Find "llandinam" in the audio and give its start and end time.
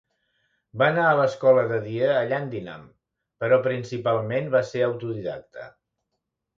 2.33-2.89